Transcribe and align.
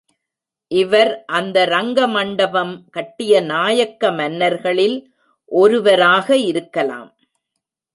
இவர் 0.71 1.11
அந்த 1.31 1.65
ரங்கமண்டபம் 1.65 2.73
கட்டிய 2.89 3.41
நாயக்க 3.41 4.11
மன்னர்களில் 4.11 4.99
ஒருவராக 5.51 6.37
இருக்கலாம். 6.37 7.09